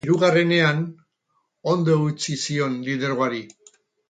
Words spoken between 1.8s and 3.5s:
eutsi zion lidergoari.